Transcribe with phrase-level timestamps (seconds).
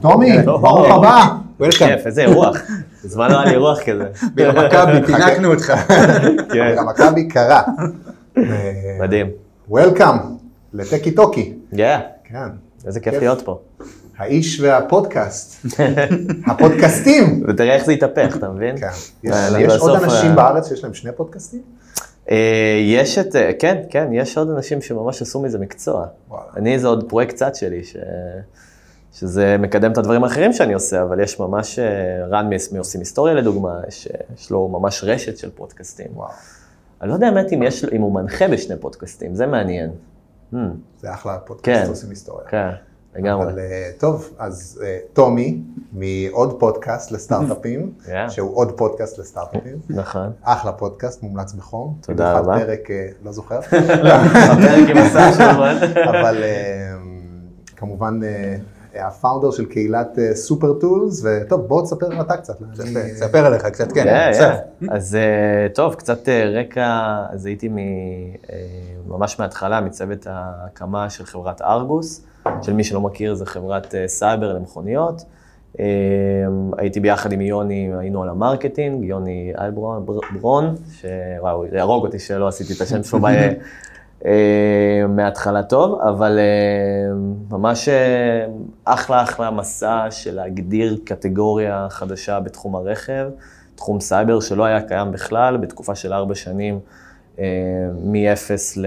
[0.00, 1.24] טומי, ברוך הבא.
[1.70, 2.56] כיף, איזה אירוח.
[3.04, 4.04] מזמן לא היה לי אירוח כזה.
[4.36, 5.72] מכבי, פינקנו אותך.
[6.52, 7.62] כן, גם מכבי קרה.
[9.00, 9.26] מדהים.
[9.68, 10.16] וולקאם
[10.72, 11.54] לטקי טוקי.
[11.76, 12.36] כן, כן.
[12.86, 13.58] איזה כיף להיות פה.
[14.18, 15.66] האיש והפודקאסט.
[16.46, 17.44] הפודקאסטים.
[17.48, 18.76] ותראה איך זה התהפך, אתה מבין?
[18.78, 18.86] כן.
[19.24, 21.60] יש- יש עוד בסוף, אנשים אה, בארץ שיש להם שני פודקאסטים?
[22.30, 22.36] אה,
[22.86, 26.06] יש את, אה, כן, כן, יש עוד אנשים שממש עשו מזה מקצוע.
[26.56, 27.96] אני, זה עוד פרויקט צד שלי, ש...
[29.20, 31.84] שזה מקדם את הדברים האחרים שאני עושה, אבל יש ממש, אה,
[32.30, 36.06] רן מ- מעושים היסטוריה לדוגמה, יש, אה, יש לו ממש רשת של פודקאסטים.
[36.14, 36.28] וואו.
[37.02, 39.90] אני לא יודע באמת אם, יש, אם הוא מנחה בשני פודקאסטים, זה מעניין.
[40.52, 40.56] Hmm,
[41.00, 41.88] זה אחלה פודקאסט, כן.
[41.88, 42.46] עושים היסטוריה.
[42.48, 42.68] כן,
[43.16, 43.44] לגמרי.
[43.46, 45.58] אבל אה, טוב, אז אה, טומי,
[45.92, 48.30] מעוד פודקאסט לסטארט-אפים, Yeah.
[48.30, 49.76] שהוא עוד פודקאסט לסטארט-אפים.
[49.90, 50.30] נכון.
[50.42, 51.98] אחלה פודקאסט, מומלץ בחום.
[52.00, 52.66] תודה במיוחד רבה.
[52.66, 53.58] פרק, אה, לא זוכר,
[54.52, 55.64] הפרק עם הסף שלו,
[56.10, 56.92] אבל אה,
[57.76, 58.56] כמובן אה,
[59.06, 62.54] ה founder של קהילת אה, Supertools, וטוב, בוא תספר גם אתה קצת.
[62.80, 64.28] אני- ספר עליך קצת, כן.
[64.30, 64.54] בסדר.
[64.90, 66.86] אז אה, טוב, קצת אה, רקע,
[67.30, 68.56] אז הייתי מ- אה,
[69.08, 72.24] ממש מההתחלה מצוות ההקמה של חברת Argus,
[72.62, 75.22] של מי שלא מכיר, זו חברת אה, סייבר למכוניות.
[75.80, 75.84] אה,
[76.78, 82.18] הייתי ביחד עם יוני, היינו על ה marketing, יוני אלברון, בר- ברון, שוואו, יהרוג אותי
[82.18, 83.52] שלא עשיתי את השם שלו ב- אה,
[85.08, 87.14] מההתחלה טוב, אבל אה,
[87.50, 88.46] ממש אה,
[88.84, 93.28] אחלה אחלה מסע של להגדיר קטגוריה חדשה בתחום הרכב,
[93.74, 96.80] תחום סייבר שלא היה קיים בכלל, בתקופה של ארבע שנים,
[97.38, 97.44] אה,
[98.04, 98.80] מ-0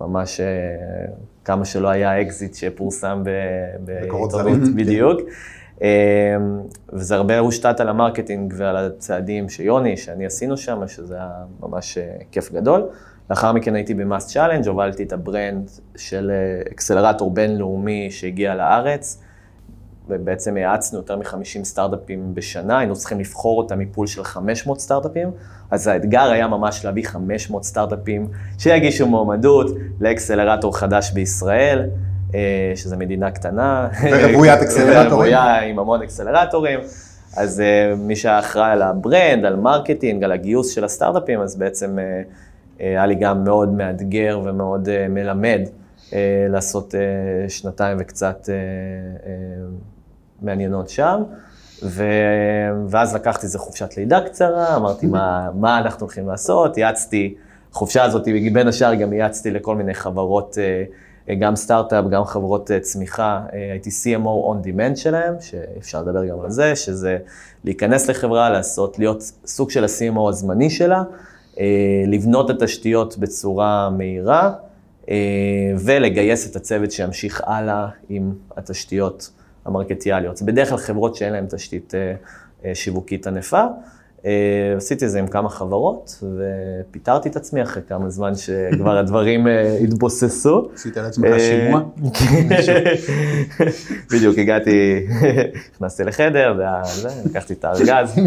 [0.00, 0.46] לממש אה,
[1.44, 3.22] כמה שלא היה אקזיט שפורסם
[3.84, 4.74] בעיתונות.
[4.76, 5.20] בדיוק.
[5.82, 6.36] אה,
[6.92, 11.98] וזה הרבה הושתת על ה marketing ועל הצעדים שיוני, שאני עשינו שם, שזה היה ממש
[11.98, 12.82] אה, כיף גדול.
[13.30, 19.22] לאחר מכן הייתי ב MassChallenge, הובלתי את ה brand של אה, אקסלרטור בינלאומי שהגיע לארץ,
[20.08, 25.30] ובעצם האצנו יותר מ-50 סטארט-אפים בשנה, היינו צריכים לבחור אותם מ pool של 500 סטארט-אפים,
[25.70, 28.28] אז האתגר היה ממש להביא 500 סטארט-אפים
[28.58, 31.86] שיגישו מועמדות לאקסלרטור חדש בישראל,
[32.34, 33.88] אה, שזו מדינה קטנה.
[34.12, 35.12] ורוויית אקסלרטורים.
[35.14, 36.80] רוויה עם המון אקסלרטורים.
[37.36, 41.56] אז אה, מי שהיה אחראי על ה brand, על marketing, על הגיוס של הסטארט-אפים, אז
[41.56, 41.98] בעצם
[42.78, 45.60] היה לי גם מאוד מאתגר ומאוד אה, מלמד
[46.12, 48.54] אה, לעשות אה, שנתיים וקצת אה,
[49.26, 49.32] אה,
[50.42, 51.22] מעניינות שם.
[51.82, 52.04] ו...
[52.88, 57.34] ואז לקחתי איזה חופשת לידה קצרה, אמרתי מה, מה אנחנו הולכים לעשות, יעצתי,
[57.72, 60.84] חופשה הזאת, בין השאר גם יעצתי לכל מיני חברות, אה,
[61.30, 66.24] אה, גם סטארט-אפ, גם חברות אה, צמיחה, אה, הייתי CMO on demand שלהם, שאפשר לדבר
[66.24, 67.18] גם על זה, שזה
[67.64, 71.02] להיכנס לחברה, לעשות, להיות סוג של ה-CMO הזמני שלה, אה,
[72.06, 74.52] לבנות את התשתיות בצורה מהירה,
[75.10, 79.30] אה, ולגייס את הצוות שימשיך הלאה עם התשתיות
[79.64, 80.36] המרקטיאליות.
[80.36, 82.14] זה בדרך כלל חברות שאין להן תשתית אה,
[82.64, 83.64] אה, שיווקית ענפה.
[84.26, 89.46] אה, עשיתי את זה עם כמה חברות, ופיטרתי את עצמי אחרי כמה זמן שכבר הדברים
[89.46, 90.68] אה, התבוססו.
[90.74, 91.80] עשית לעצמך אה, שימוע?
[94.12, 95.06] בדיוק, הגעתי,
[95.74, 96.60] נכנסתי לחדר,
[97.26, 98.18] לקחתי את הארגז,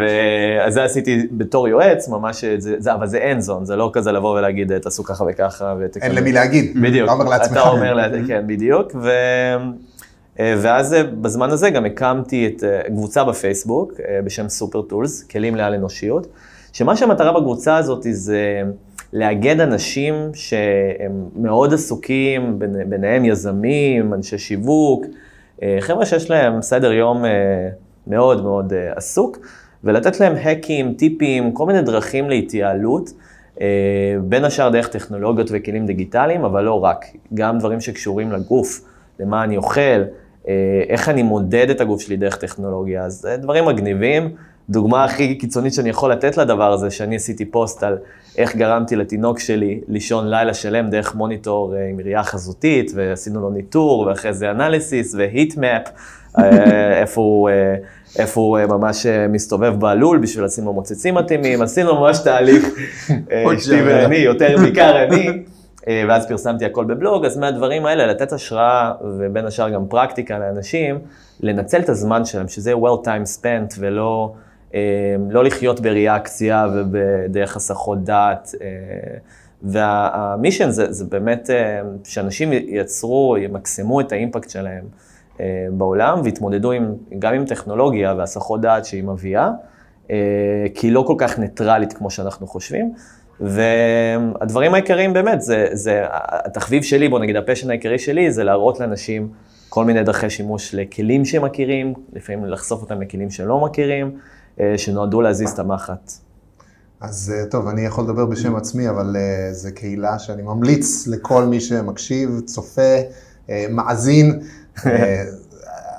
[0.00, 2.44] ואז זה עשיתי בתור יועץ, ממש,
[2.94, 5.74] אבל זה אין זון, זה לא כזה לבוא ולהגיד, תעשו ככה וככה.
[6.02, 6.82] אין למי להגיד.
[6.82, 7.06] בדיוק.
[7.06, 7.28] אתה אומר
[7.94, 8.26] לעצמך.
[8.26, 8.92] כן, בדיוק.
[10.40, 13.92] אה, ואז אה, בזמן הזה גם הקמתי את אה, קבוצה בפייסבוק
[14.24, 16.26] בשם סופר טולס, כלים לעל אנושיות,
[16.72, 18.62] שמה שהמטרה בקבוצה הזאת זה
[19.12, 25.04] לאגד אנשים שהם מאוד עסוקים, ביניהם יזמים, אנשי שיווק,
[25.80, 27.24] חבר'ה שיש להם סדר יום
[28.06, 29.38] מאוד מאוד עסוק,
[29.84, 33.10] ולתת להם האקים, טיפים, כל מיני דרכים להתייעלות.
[33.60, 33.66] אה,
[34.22, 37.04] בין השאר דרך טכנולוגיות וכלים דיגיטליים, אבל לא רק,
[37.34, 38.80] גם דברים שקשורים לגוף,
[39.20, 39.80] למה אני אוכל,
[40.48, 44.28] אה, איך אני מודד את הגוף שלי דרך טכנולוגיה, אז זה דברים מגניבים.
[44.70, 47.98] דוגמה הכי קיצונית שאני יכול לתת לדבר הזה, שאני עשיתי פוסט על
[48.38, 53.50] איך גרמתי לתינוק שלי לישון לילה שלם דרך מוניטור אה, עם ראייה חזותית, ועשינו לו
[53.50, 55.88] ניטור, ואחרי זה אנליסיס והיט-מאפ,
[57.02, 57.50] איפה הוא...
[57.50, 57.76] אה,
[58.18, 62.64] איפה הוא אה, ממש אה, מסתובב בלול בשביל לשים לו מוצצים מתאימים, עשינו ממש תהליך,
[63.32, 63.82] אה, אשתי.
[63.82, 65.32] ואני, יותר בעיקר אני, אה,
[65.86, 70.98] ואז פרסמתי הכל בבלוג, אז מהדברים האלה לתת השראה, ובין השאר גם פרקטיקה לאנשים,
[71.40, 74.32] לנצל את הזמן שלהם, שזה well time spent, ולא
[74.74, 74.80] אה,
[75.30, 78.54] לא לחיות בריאקציה ובדרך הסחות דעת.
[78.62, 78.66] אה,
[79.62, 84.84] והמישן זה, זה באמת אה, שאנשים יצרו, ימקסמו את האימפקט שלהם
[85.40, 89.50] אה, בעולם והתמודדו עם, גם עם טכנולוגיה והסחות דעת שהיא מביאה,
[90.10, 90.16] אה,
[90.74, 92.94] כי היא לא כל כך ניטרלית כמו שאנחנו חושבים.
[93.40, 99.28] והדברים העיקריים באמת, זה, זה התחביב שלי, בוא נגיד הפשן העיקרי שלי, זה להראות לאנשים
[99.68, 104.18] כל מיני דרכי שימוש לכלים שהם מכירים, לפעמים לחשוף אותם לכלים שהם לא מכירים,
[104.60, 106.12] אה, שנועדו להזיז את המחט.
[107.02, 111.44] אז אה, טוב, אני יכול לדבר בשם עצמי, אבל אה, זו קהילה שאני ממליץ לכל
[111.44, 112.96] מי שמקשיב, צופה,
[113.50, 114.40] אה, מאזין.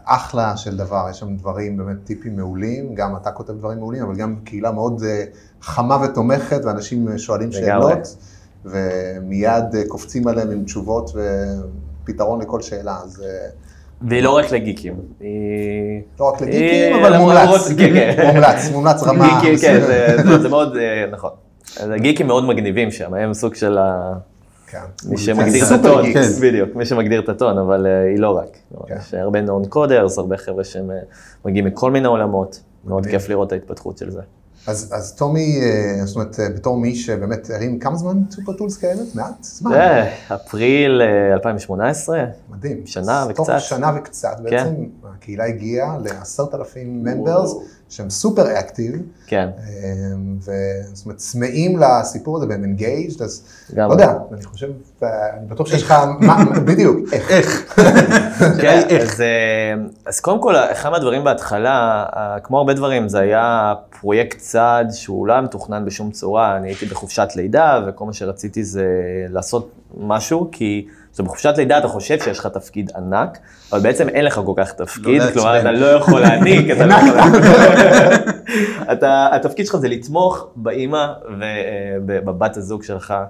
[0.05, 4.15] אחלה של דבר, יש שם דברים, באמת טיפים מעולים, גם אתה כותב דברים מעולים, אבל
[4.15, 5.23] גם קהילה מאוד אה,
[5.61, 7.51] חמה ותומכת, ואנשים אה, שואלים.
[7.51, 8.15] שאלות,
[8.65, 11.11] ומיד אה, קופצים עליהם עם תשובות
[12.03, 13.23] ופתרון לכל שאלה, אז
[14.07, 14.93] והיא לא רק לגיקים.
[16.19, 18.23] לא רק לגיקים, אבל מומלץ, כן, כן.
[18.33, 19.39] מומלץ, מומלץ רמה.
[19.41, 19.79] גיקים, כן.
[20.41, 20.77] זה- מאוד,
[21.11, 21.31] נכון.
[21.79, 24.13] אז הגיקים מאוד מגניבים שם, הם סוג של ה...
[24.73, 25.09] כן.
[25.09, 26.05] מי שמגדיר את הטון.
[26.41, 28.57] בדיוק, מי שמגדיר את הטון, אבל אה, היא לא רק.
[28.87, 28.95] כן.
[28.99, 30.97] יש הרבה non-coders, הרבה חבר'ה שהם אה,
[31.45, 33.05] מכל מיני עולמות, מאוד.
[33.05, 34.21] כיף לראות את ההתפתחות של זה.
[34.67, 39.15] אז, אז טומי, אה, זאת אומרת, בתור מי שבאמת הרים, כמה זמן Supertools קיימת?
[39.15, 39.71] מעט זמן.
[39.71, 42.81] זה אפריל אה, 2018, מדהים.
[42.85, 43.45] שנה וקצת.
[43.45, 44.43] תוך שנה וקצת כן.
[44.43, 44.73] בעצם,
[45.03, 47.55] הקהילה הגיעה לעשרת אלפים members,
[47.89, 48.95] שהם super active,
[49.27, 49.49] כן,
[50.37, 53.43] וזאת אומרת, צמאים לסיפור הזה והם engaged, אז
[53.73, 53.83] לא.
[53.83, 54.67] יודע, אני חושב,
[55.01, 55.93] אני בטוח שיש לך,
[56.65, 57.75] בדיוק, איך.
[58.61, 59.73] כן, אז, אה,
[60.05, 62.05] אז קודם כל, אחד מהדברים בהתחלה,
[62.43, 66.57] כמו הרבה דברים, זה היה פרויקט צד שהוא לא היה מתוכנן בשום צורה.
[66.57, 68.85] אני הייתי בחופשת לידה, וכל מה שרציתי זה
[69.29, 73.37] לעשות משהו, כי כשאתה בחופשת לידה אתה חושב שיש לך תפקיד ענק,
[73.71, 75.59] אבל בעצם אין לך כל כך תפקיד, לא כלומר.
[75.59, 77.41] אתה לא יכול להעניק, אתה לא יכול...
[78.93, 81.07] אתה, התפקיד שלך זה לתמוך באימא
[82.07, 83.25] ובבת הזוג שלך, אה,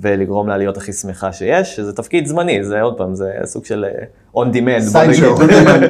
[0.00, 3.84] ולגרום לה להיות הכי שמחה שיש, שזה תפקיד זמני, זה עוד פעם, זה סוג של
[3.84, 4.98] אה, on demand.
[5.08, 5.24] נגיד.
[5.24, 5.40] show.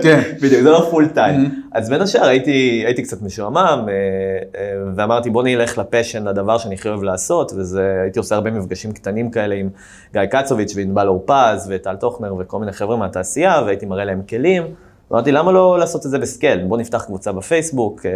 [0.02, 0.20] כן.
[0.42, 1.62] בדיוק, זה לא פול טיים.
[1.72, 3.94] אז בין השאר הייתי, הייתי קצת משועמם, אה,
[4.60, 8.92] אה, ואמרתי בוא נלך לפשן, לדבר שאני הכי אוהב לעשות, וזה, הייתי עושה הרבה מפגשים
[8.92, 9.68] קטנים כאלה עם
[10.12, 14.62] גיא קצוביץ' וענבל אורפז וטל טוכנר וכל מיני חבר'ה מהתעשייה, והייתי מראה להם כלים.
[15.12, 16.64] אמרתי, למה לא לעשות את זה בסקייל?
[16.64, 18.06] בוא נפתח קבוצה בפייסבוק.
[18.06, 18.10] אה,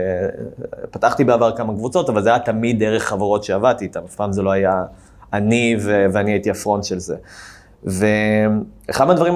[0.90, 4.42] פתחתי בעבר כמה קבוצות, אבל זה היה תמיד דרך חברות שעבדתי איתן, אף פעם זה
[4.42, 4.84] לא היה
[5.32, 7.16] אני ו- ואני הייתי הפרונט של זה.
[7.84, 9.34] ואחד מהדברים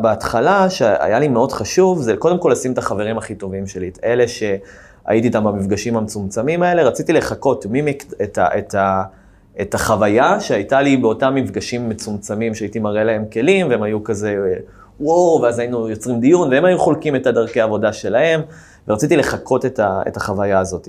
[0.00, 3.98] בהתחלה שהיה לי מאוד חשוב, זה קודם כל לשים את החברים הכי טובים שלי, את
[4.04, 9.02] אלה שהייתי איתם במפגשים המצומצמים האלה, רציתי לחכות מימיק את, ה- את, ה-
[9.60, 14.36] את החוויה שהייתה לי באותם מפגשים מצומצמים שהייתי מראה להם כלים, והם היו כזה,
[15.00, 18.40] וואו, ואז היינו יוצרים דיון, והם היו חולקים את הדרכי העבודה שלהם,
[18.88, 20.88] ורציתי לחקות את, ה- את החוויה הזאת.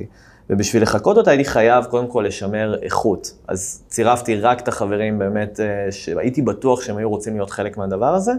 [0.51, 3.33] ובשביל לחקות אותה הייתי חייב קודם כל לשמר איכות.
[3.47, 8.13] אז צירפתי רק את החברים באמת, אה, שהייתי בטוח שהם היו רוצים להיות חלק מהדבר
[8.15, 8.31] הזה.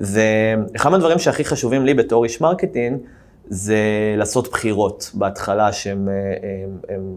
[0.00, 2.98] ואחד מהדברים שהכי חשובים לי בתור איש marketing,
[3.48, 3.76] זה
[4.16, 6.14] לעשות בחירות בהתחלה, שהם, אה,
[6.64, 7.14] הם, הם,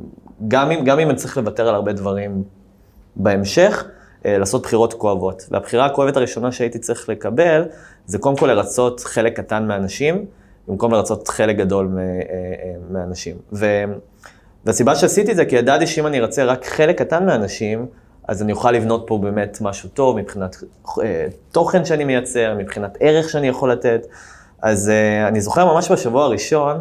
[0.47, 2.43] גם, אם, גם אם אני צריך לוותר על הרבה דברים
[3.15, 3.85] בהמשך,
[4.25, 5.47] אה, לעשות בחירות כואבות.
[5.51, 7.63] והבחירה הכואבת הראשונה שהייתי צריך לקבל,
[8.05, 10.25] זה קודם כל לרצות חלק קטן מהאנשים,
[10.69, 12.09] במקום לרצות חלק גדול אה, אה,
[12.89, 13.35] מהאנשים.
[13.53, 13.65] ו...
[14.65, 17.85] והסיבה שעשיתי את זה, כי ידעתי שאם אני ארצה רק חלק קטן מהאנשים,
[18.27, 20.55] אז אני אוכל לבנות פה באמת משהו טוב מבחינת
[21.03, 24.05] אה, תוכן שאני מייצר, מבחינת ערך שאני יכול לתת.
[24.61, 26.77] אז אה, אני זוכר ממש בשבוע הראשון,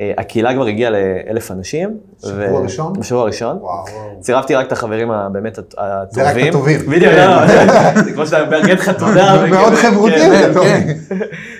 [0.00, 1.98] אה, הקהילה כבר הגיעה לאלף אנשים.
[2.22, 2.92] שבוע ראשון?
[2.92, 3.56] בשבוע הראשון.
[3.60, 3.84] וואו.
[4.20, 5.74] צירפתי רק את החברים הבאמת הט-
[6.10, 6.48] זה רק הטובים.
[6.48, 6.80] הטובים.
[6.80, 7.46] בדיוק, לא,
[8.04, 9.34] זה כמו שאתה מארגן חתונה.
[9.38, 10.66] וכאילו, מאוד חברותי, כן, זה טוב.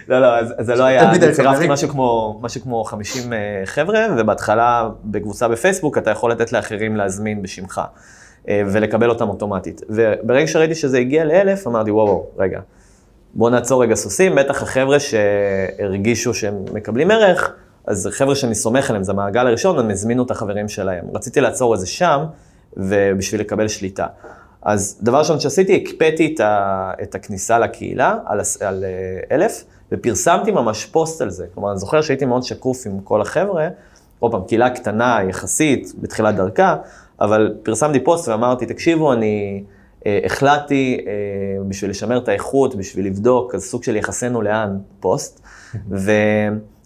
[0.09, 1.69] לא, לא, אז זה לא היה, אני צירפתי.
[1.69, 7.43] משהו כמו, משהו כמו 50 אה, חבר'ה, ובהתחלה בקבוצה בפייסבוק אתה יכול לתת לאחרים להזמין
[7.43, 7.81] בשמך,
[8.49, 9.81] אה, ולקבל אותם אוטומטית.
[9.89, 12.61] וברגע שראיתי שזה הגיע לאלף, אמרתי, וואו, וואו, רגע,
[13.35, 17.53] בוא נעצור רגע סוסים, בטח החבר'ה שהרגישו שהם מקבלים ערך,
[17.87, 21.05] אז חבר'ה שאני סומך עליהם, זה המעגל הראשון, הם הזמינו את החברים שלהם.
[21.15, 22.25] רציתי לעצור את זה שם,
[22.77, 24.07] ובשביל לקבל שליטה.
[24.63, 30.51] אז דבר ראשון שעשיתי, הקפאתי את, ה, את הכניסה לקהילה על, על אה, אלף, ופרסמתי
[30.51, 31.47] ממש פוסט על זה.
[31.55, 33.69] כלומר, אני זוכר שהייתי מאוד שקוף עם כל החבר'ה,
[34.19, 36.77] עוד פעם, קהילה קטנה יחסית, בתחילת דרכה,
[37.21, 39.65] אבל פרסמתי פוסט ואמרתי, תקשיבו, אני
[40.07, 41.13] אה, החלטתי אה,
[41.69, 45.41] בשביל לשמר את האיכות, בשביל לבדוק, אז סוג של הכנסנו ל on pause,
[45.91, 46.11] וזה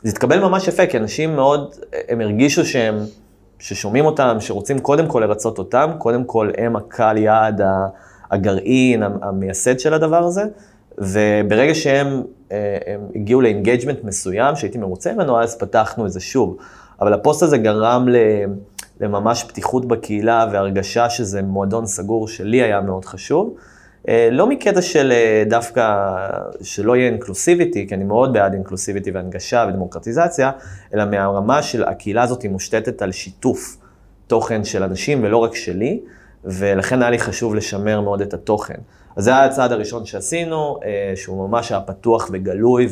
[0.04, 1.74] התקבל ממש יפה, כי אנשים מאוד,
[2.08, 2.98] הם הרגישו שהם,
[3.58, 7.60] ששומעים אותם, שרוצים קודם כל לרצות אותם, קודם כל הם הקהל יעד,
[8.30, 10.42] הגרעין, המ- המייסד של הדבר הזה,
[10.98, 12.22] וברגע שהם
[12.52, 12.76] אה,
[13.14, 16.56] הגיעו ל engagement מסוים, שהייתי מרוצה ממנו, אז פתחנו את זה שוב.
[17.00, 18.08] אבל ה pause הזה גרם.
[19.00, 23.54] לממש פתיחות בקהילה והרגשה שזה מועדון סגור שלי היה מאוד חשוב.
[24.08, 26.16] אה, לא מקטע של אה, דווקא
[26.62, 30.50] שלא יהיה אינקלוסיביטי, כי אני מאוד בעד אינקלוסיביטי והנגשה ודמוקרטיזציה,
[30.94, 33.76] אלא מהרמה של הקהילה הזאת היא מושתתת על שיתוף
[34.26, 36.00] תוכן של אנשים ולא רק שלי,
[36.44, 38.78] ולכן היה לי חשוב לשמר מאוד את התוכן.
[39.16, 42.88] אז זה היה הצעד הראשון שעשינו, אה, שהוא ממש היה פתוח וגלוי,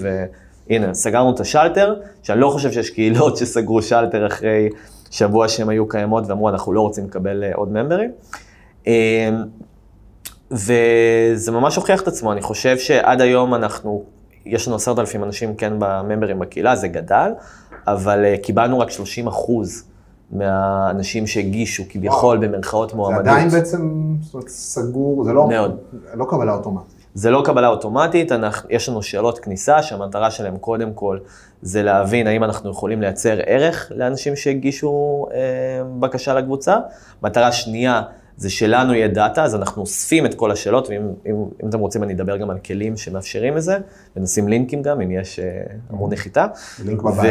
[0.69, 4.69] והנה, סגרנו את השלטר, שאני לא חושב שיש קהילות שסגרו שלטר אחרי
[5.11, 8.11] שבוע שהן היו קיימות ואמרו, אנחנו לא רוצים לקבל אה, עוד ממברים.
[8.87, 9.31] אה,
[10.51, 14.05] וזה ממש הוכיח את עצמו, אני חושב שעד היום אנחנו,
[14.47, 17.33] יש לנו עשרת אלפים אנשים כן בממברים בקהילה, זה גדל,
[17.87, 19.85] אבל קיבלנו רק 30 אחוז
[20.31, 23.27] מהאנשים שהגישו כביכול במרכאות זה מועמדות.
[23.27, 25.79] עדיין בעצם זאת אומרת, סגור, זה לא, מאוד.
[26.15, 26.95] לא קבלה אוטומטית.
[27.15, 31.19] זה לא קבלה אוטומטית, אנחנו, יש לנו שאלות כניסה שהמטרה שלהם קודם כל
[31.63, 35.39] זה להבין האם אנחנו יכולים לייצר ערך לאנשים שהגישו אה,
[36.01, 36.77] בקשה לקבוצה.
[37.23, 38.03] מטרה שנייה
[38.37, 42.03] זה שלנו יהיה דאטה, אז אנחנו אוספים את כל השאלות, ואם אם, אם אתם רוצים
[42.03, 43.77] אני אדבר גם על כלים שמאפשרים את זה,
[44.17, 45.45] ונשים לינקים גם, אם יש אה,
[45.91, 46.47] עמוד נחיתה.
[46.85, 47.23] לינק ב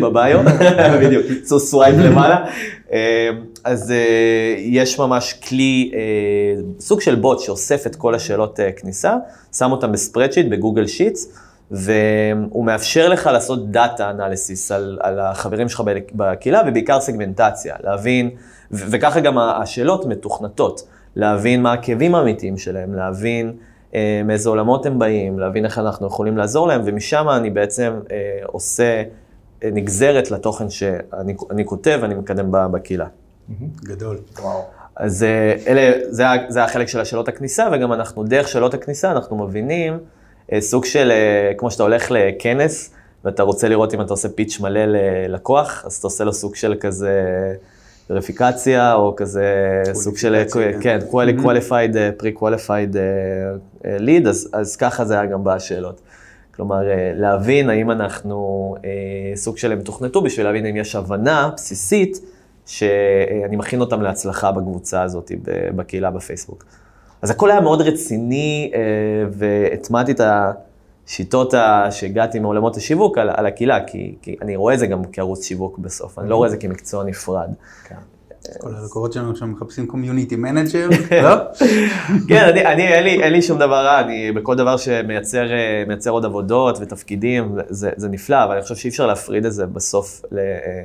[0.02, 0.19] bio.
[0.19, 0.40] ב bio,
[1.02, 2.44] בדיוק, צאו swipe למעלה.
[2.92, 3.30] אה,
[3.64, 9.16] אז אה, יש ממש כלי, אה, סוג של בוט שאוסף את כל השאלות אה, כניסה,
[9.52, 11.32] שם אותם בספרדשיט, בגוגל שיטס,
[11.70, 15.82] והוא מאפשר לך לעשות דאטה אנליסיס על, על החברים שלך
[16.12, 18.30] בקהילה, ובעיקר סגמנטציה, להבין,
[18.72, 23.52] ו- וככה גם השאלות מתוכנתות, להבין מה הכאבים האמיתיים שלהם, להבין
[23.94, 28.16] אה, מאיזה עולמות הם באים, להבין איך אנחנו יכולים לעזור להם, ומשם אני בעצם אה,
[28.46, 29.02] עושה
[29.64, 33.06] אה, נגזרת לתוכן שאני אני כותב ואני מקדם בקהילה.
[33.84, 34.18] גדול.
[34.40, 34.62] וואו.
[34.96, 39.46] אז אה, אלה, זה, זה החלק של השאלות הכניסה, וגם אנחנו, דרך שאלות הכניסה, אנחנו
[39.46, 39.98] מבינים
[40.60, 42.90] סוג של, אה, כמו שאתה הולך לכנס,
[43.24, 46.74] ואתה רוצה לראות אם אתה עושה פיץ' מלא ללקוח, אז אתה עושה לו סוג של
[46.80, 47.12] כזה
[48.10, 49.44] וריפיקציה, או כזה
[49.92, 51.06] סוג של, קווליפיקציה, כן, כן.
[51.10, 53.02] quali- qualified, אה, pre-qualified אה,
[53.84, 56.00] אה, lead, אז, אז ככה זה היה גם בשאלות.
[56.56, 58.90] כלומר, אה, להבין האם אנחנו אה,
[59.36, 62.20] סוג של הם תוכנתו בשביל להבין אם יש הבנה בסיסית
[62.66, 65.32] שאני מכין אותם להצלחה בקבוצה הזאת,
[65.76, 66.64] בקהילה בפייסבוק.
[67.22, 68.80] אז הכל היה מאוד רציני, אה,
[69.30, 70.20] והטמעתי את
[71.06, 71.54] השיטות
[71.90, 75.78] שהגעתי מעולמות השיווק על, על הקהילה, כי, כי אני רואה את זה גם כערוץ שיווק
[75.78, 77.48] בסוף, אני לא רואה את זה כמקצוע נפרד.
[78.58, 80.88] כל הלקוחות שלנו עכשיו מחפשים community manager,
[81.22, 81.34] לא?
[82.28, 85.84] כן, אני, אני אין, לי, אין לי שום דבר רע, אני בכל דבר שמייצר אה,
[85.86, 89.66] מייצר עוד עבודות ותפקידים, זה, זה נפלא, אבל אני חושב שאי אפשר להפריד את זה
[89.66, 90.82] בסוף ל, אה,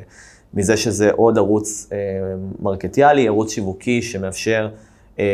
[0.54, 1.98] מזה שזה עוד ערוץ אה,
[2.60, 4.70] מרקטיאלי, ערוץ שיווקי שמאפשר
[5.20, 5.26] אה,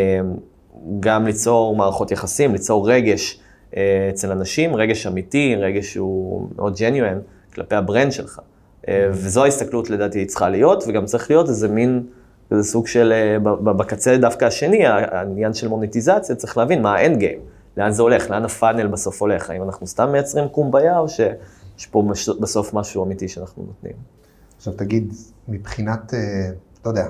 [1.00, 3.40] גם ליצור מערכות יחסים, ליצור רגש
[3.78, 7.20] אה, אצל אנשים, רגש אמיתי, רגש שהוא מאוד genuine
[7.54, 8.40] כלפי ה brand שלך.
[8.88, 12.04] אה, וזו ההסתכלות לדעתי צריכה להיות, וגם צריך להיות איזה מין,
[12.52, 17.18] איזה סוג של, אה, בקצה דווקא השני, העניין של מוניטיזציה, צריך להבין מה ה end
[17.18, 17.40] game,
[17.78, 21.86] לאן זה הולך, לאן ה funnel בסוף הולך, האם אנחנו סתם מייצרים Kumbaya, או שיש
[21.92, 22.04] פה
[22.40, 23.94] בסוף משהו אמיתי שאנחנו נותנים.
[24.58, 25.14] עכשיו תגיד,
[25.48, 26.14] מבחינת,
[26.86, 27.08] לא יודע,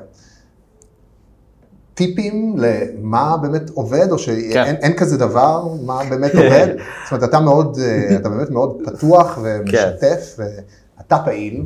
[2.00, 4.75] טיפים למה באמת עובד, או שאין כן.
[4.82, 6.68] אין כזה דבר, מה באמת עובד?
[7.03, 11.65] זאת אומרת, אתה מאוד, אה, אתה באמת מאוד פתוח ומשתף, ואתה פעיל,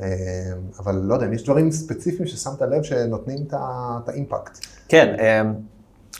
[0.00, 0.06] אה,
[0.78, 4.58] אבל לא יודע, אם יש דברים ספציפיים ששמת לב שנותנים את האימפקט.
[4.88, 5.14] כן,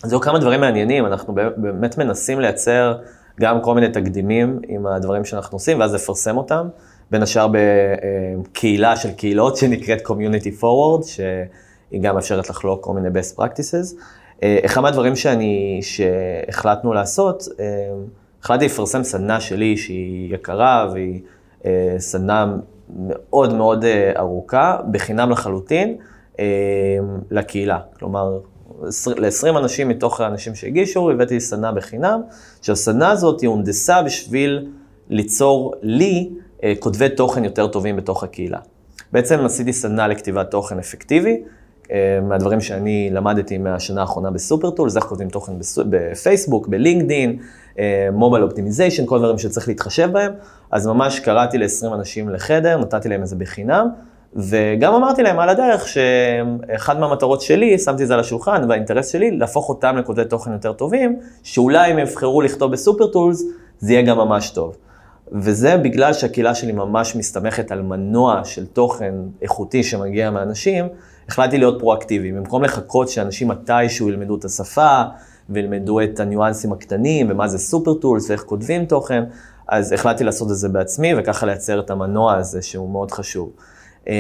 [0.03, 2.99] אז היו כמה דברים מעניינים, אנחנו באמת מנסים לייצר
[3.41, 6.69] גם כל מיני תקדימים עם הדברים שאנחנו עושים, ואז לפרסם אותם,
[7.11, 11.07] בין השאר בקהילה של קהילות שנקראת Community Forward,
[11.91, 13.97] שהיא גם מאפשרת לחלוק כל מיני best practices.
[14.43, 17.65] אה, אחד מהדברים שאני, שהחלטנו לעשות, אה,
[18.43, 21.21] החלטתי לפרסם סדנה שלי שהיא יקרה והיא
[21.67, 22.57] אה, סדנה
[22.97, 23.85] מאוד מאוד
[24.17, 25.97] ארוכה, בחינם לחלוטין,
[27.31, 27.79] לקהילה.
[27.99, 28.39] כלומר,
[29.17, 32.21] ל-20 אנשים מתוך האנשים שהגישו, הבאתי סדנה בחינם,
[32.63, 34.67] שהסדנה הזאת היא הונדסה בשביל
[35.09, 36.31] ליצור לי
[36.79, 38.59] כותבי תוכן יותר טובים בתוך הקהילה.
[39.13, 41.43] בעצם עשיתי סדנה לכתיבת תוכן אפקטיבי,
[42.23, 45.53] מהדברים שאני למדתי מהשנה האחרונה ב Super Tools, איך כותבים תוכן
[45.91, 47.39] בפייסבוק, בלינקדין,
[48.13, 50.33] mobile optimization, כל דברים שצריך להתחשב בהם.
[50.71, 53.89] אז ממש קראתי ל-20 אנשים לחדר, נתתי להם את זה בחינם,
[54.37, 59.31] וגם אמרתי להם על הדרך שאחד מהמטרות שלי, שמתי את זה על השולחן, והאינטרס שלי,
[59.31, 63.45] להפוך אותם לכותבי תוכן יותר טובים, שאולי אם יבחרו לכתוב ב Super Tools,
[63.79, 64.77] זה יהיה גם ממש טוב.
[65.33, 70.89] וזה בגלל שהקהילה שלי ממש מסתמכת על מנוע של תוכן איכותי שמגיע מאנשים,
[71.31, 72.33] החלטתי להיות פרואקטיבי.
[72.33, 75.03] במקום לחכות שאנשים מתישהו ילמדו את השפה,
[75.51, 79.25] וילמדו את הניואנסים הקטנים, ומה זה Super Tools, ואיך כותבים תוכן,
[79.69, 83.51] אז החלטתי לעשות את זה בעצמי, וככה לייצר את המנוע הזה, שהוא מאוד חשוב.
[84.07, 84.13] אמ,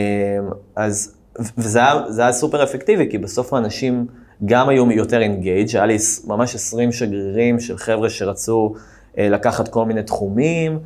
[0.76, 1.14] אז,
[1.58, 4.06] וזה היה, זה היה סופר אפקטיבי, כי בסוף האנשים
[4.44, 8.74] גם היו יותר engaged, היה לי ממש 20 שגרירים של חבר'ה שרצו
[9.18, 10.78] אה, לקחת כל מיני תחומים,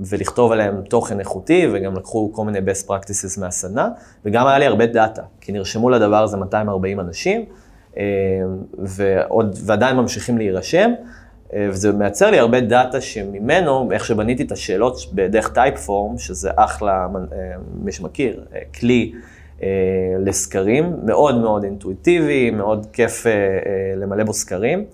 [0.00, 3.88] ולכתוב עליהם תוכן איכותי, וגם לקחו כל מיני best practices מהסדנה,
[4.24, 7.44] וגם היה לי הרבה דאטה, כי נרשמו לדבר הזה 240 אנשים,
[7.96, 8.02] אה,
[8.78, 10.92] ועוד, ועדיין ממשיכים להירשם,
[11.54, 17.06] אה, וזה מייצר לי הרבה דאטה שממנו, איך שבניתי את השאלות בדרך Typeform, שזה אחלה,
[17.32, 17.38] אה,
[17.82, 19.12] מי שמכיר, אה, כלי
[20.18, 23.26] לסקרים, מאוד מאוד אינטואיטיבי, מאוד כיף
[23.96, 24.84] למלא בו סקרים,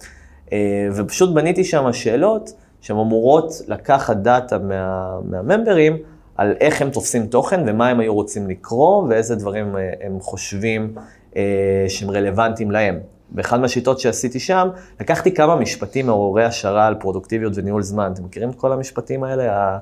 [0.94, 5.96] ופשוט בניתי שם שאלות שהן אמורות לקחת דאטה מה, מהממברים
[6.36, 10.94] על איך הם תופסים תוכן ומה הם היו רוצים לקרוא ואיזה דברים אה, הם חושבים
[11.36, 11.42] אה,
[11.88, 12.98] שהם רלוונטיים להם.
[13.30, 14.68] באחד מהשיטות שעשיתי שם,
[15.00, 18.10] לקחתי כמה משפטים מעוררי השראה על פרודוקטיביות וניהול זמן.
[18.14, 19.56] אתם מכירים את כל המשפטים האלה?
[19.56, 19.78] ה-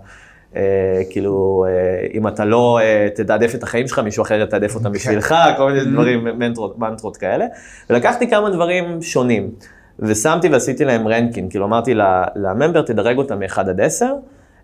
[0.57, 4.93] אה, כאילו, אה, אם אתה לא אה, תתעדף את החיים שלך, מישהו אחר יתעדף אותם
[4.93, 7.47] בשבילך, כל מיני דברים, מנטרות, מנטרות כאלה.
[7.91, 9.51] ולקחתי כמה דברים שונים,
[9.99, 11.95] ושמתי ועשיתי להם רנקין, כאילו אמרתי
[12.37, 14.13] לממבר, תדרג אותם מ-1 עד 10,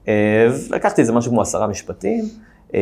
[0.08, 2.24] אה, ולקחתי איזה משהו כמו עשרה משפטים,
[2.74, 2.80] אה,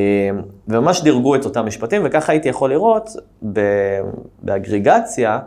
[0.68, 3.10] וממש דירגו את אותם משפטים, וככה הייתי יכול לראות
[3.52, 4.00] ב-
[4.42, 5.38] באגריגציה,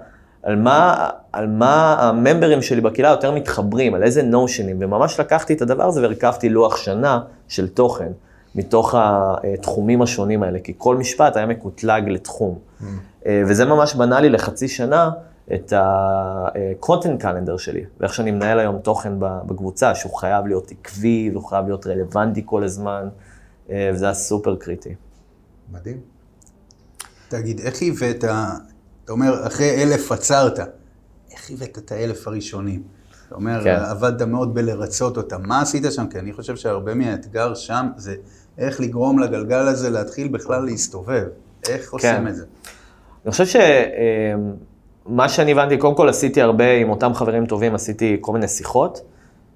[0.43, 5.61] על מה, על מה הממברים שלי בקהילה יותר מתחברים, על איזה נושנים, וממש לקחתי את
[5.61, 8.11] הדבר הזה והרכבתי לוח שנה של תוכן,
[8.55, 12.59] מתוך התחומים השונים האלה, כי כל משפט היה מקוטלג לתחום.
[13.25, 15.09] אה, וזה ממש בנה לי לחצי שנה
[15.53, 21.49] את ה-content calendar שלי, ואיך שאני מנהל היום תוכן בקבוצה, שהוא חייב להיות עקבי, והוא
[21.49, 23.07] חייב להיות רלוונטי כל הזמן,
[23.69, 24.95] אה, וזה היה סופר קריטי.
[25.71, 25.99] מדהים.
[27.27, 30.59] תגיד, איך הבאת, אתה אומר, אחרי אלף עצרת,
[31.31, 32.83] איך הבאת את האלף הראשונים?
[33.27, 33.75] אתה אומר, כן.
[33.75, 35.41] עבדת מאוד בלרצות אותם.
[35.47, 36.07] מה עשית שם?
[36.07, 38.15] כי אני חושב שהרבה מהאתגר שם זה
[38.57, 41.25] איך לגרום לגלגל הזה להתחיל בכלל להסתובב.
[41.69, 42.45] איך עושים את זה?
[43.25, 43.45] אני חושב
[45.07, 49.01] שמה שאני הבנתי, קודם כל עשיתי הרבה עם אותם חברים טובים, עשיתי כל מיני שיחות,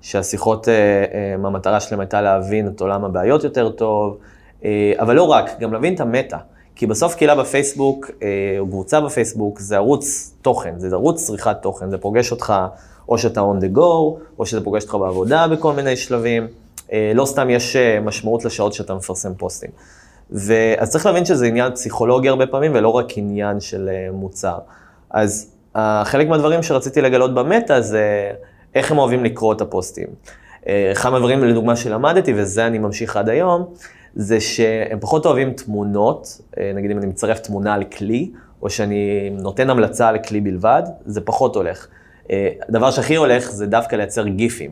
[0.02, 4.18] שהשיחות, אה, אה, המטרה שלהם הייתה להבין את עולם הבעיות יותר טוב,
[4.66, 6.38] אה, אבל לא רק, גם להבין את המטה.
[6.76, 8.12] כי בסוף קהילה בפייסבוק,
[8.60, 12.54] או קבוצה בפייסבוק, זה ערוץ תוכן, זה ערוץ צריכת תוכן, זה פוגש אותך,
[13.10, 16.48] או שאתה on the go, או שזה פוגש אותך בעבודה בכל מיני שלבים.
[17.16, 19.70] לא סתם יש משמעות לשעות שאתה מפרסם פוסטים.
[20.32, 24.58] ואז צריך להבין שזה עניין פסיכולוגי הרבה פעמים, ולא רק עניין של מוצר.
[25.10, 28.32] אז אה, חלק מהדברים שרציתי לגלות במטה זה
[28.76, 30.08] איך הם אוהבים לקרוא את הפוסטים.
[30.68, 33.74] אה, אחד מהדברים, לדוגמה, שלמדתי, וזה אני ממשיך עד היום,
[34.16, 39.30] זה שהם פחות אוהבים תמונות, אה, נגיד אם אני מצרף תמונה על כלי, או שאני
[39.30, 41.88] נותן המלצה על כלי בלבד, זה פחות הולך.
[42.70, 44.72] הדבר שהכי הולך זה דווקא לייצר גיפים.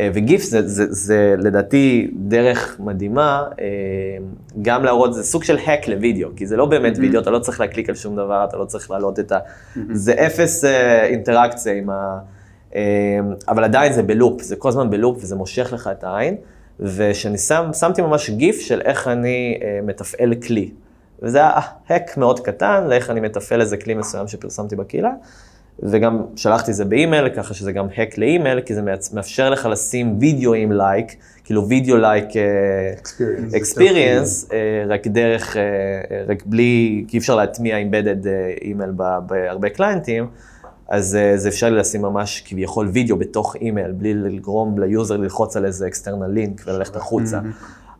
[0.00, 3.66] אה, וגיף זה, זה, זה לדעתי דרך מדהימה, אה,
[4.62, 7.60] גם להראות, זה סוג של hack לוידאו, כי זה לא באמת וידאו, אתה לא צריך
[7.60, 9.38] להקליק על שום דבר, אתה לא צריך להעלות את ה...
[9.92, 12.18] זה אפס אה, אינטראקציה עם ה...
[12.74, 12.80] אה,
[13.48, 16.36] אבל עדיין זה ב loop, זה כל הזמן ב loop וזה מושך לך את העין,
[16.80, 20.70] ושאני שם, שמתי ממש GIF של איך אני אה, מתפעל כלי.
[21.22, 25.10] וזה היה hack מאוד קטן לאיך אני מתפעל איזה כלי מסוים שפרסמתי בקהילה.
[25.78, 30.16] וגם שלחתי את זה באימייל, ככה שזה גם hack לאימייל, כי זה מאפשר לך לשים
[30.20, 33.54] וידאו עם like, כאילו video like experience.
[33.54, 37.80] experience, אה, רק דרך, אה, אה, רק בלי, כי אי אפשר להטמיע אה,
[38.62, 38.90] אימייל
[39.26, 40.26] בהרבה קליינטים,
[40.90, 45.16] אז אה, זה אפשר לי לשים ממש כביכול וידאו בתוך אימייל, בלי לגרום ל user
[45.16, 47.40] ללחוץ על איזה external link וללכת החוצה.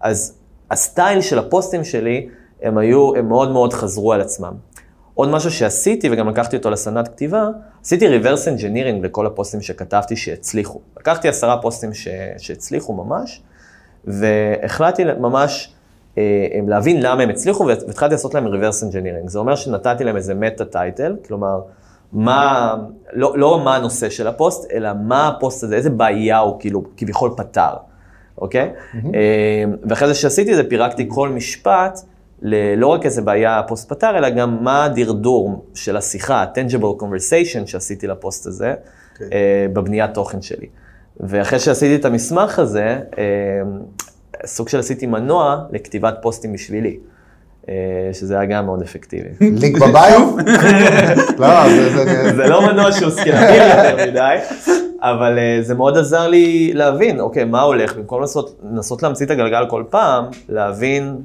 [0.00, 0.35] אז
[0.70, 2.28] הסטייל של הפוסטים שלי,
[2.62, 4.52] הם היו, הם מאוד מאוד חזרו על עצמם.
[5.20, 7.48] עוד משהו שעשיתי, וגם לקחתי אותו לסדנת כתיבה,
[7.83, 10.80] עשיתי reverse engineering לכל הפוסטים שכתבתי שהצליחו.
[10.98, 12.09] לקחתי עשרה פוסטים ש...
[12.38, 13.42] שהצליחו ממש,
[14.04, 15.74] והחלטתי ממש
[16.18, 16.22] אה,
[16.66, 19.28] להבין למה הם הצליחו, והתחלתי לעשות להם reverse engineering.
[19.28, 21.61] זה אומר שנתתי להם איזה meta title, כלומר,
[22.12, 22.74] מה,
[23.12, 27.30] לא, לא מה הנושא של הפוסט, אלא מה הפוסט הזה, איזה בעיה הוא כאילו כביכול
[27.37, 27.74] פתר,
[28.38, 28.70] אוקיי?
[29.14, 32.00] אה, ואחרי זה שעשיתי זה, פירקתי כל משפט.
[32.42, 37.66] ל- לא רק איזה בעיה הפוסט פתר, אלא גם מה הדרדור של השיחה, ה-tangible conversation
[37.66, 38.74] שעשיתי לפוסט הזה,
[39.12, 39.26] אוקיי.
[39.33, 40.66] אה, בבניית תוכן שלי.
[41.20, 42.85] ואחרי שעשיתי את המסמך הזה,
[43.18, 43.22] אה,
[44.46, 46.96] סוג של עשיתי מנוע לכתיבת פוסטים בשבילי,
[47.68, 47.74] אה,
[48.12, 49.29] שזה היה גם מאוד אפקטיבי.
[49.40, 50.37] לינק בביו?
[51.38, 52.33] לא, זה- זה...
[52.37, 54.37] זה לא מנוע שהוא סקלבילי יותר מדי,
[55.03, 58.22] אבל זה מאוד עזר לי להבין, אוקיי, מה הולך, במקום
[58.72, 61.16] לנסות להמציא את הגלגל כל פעם, להבין,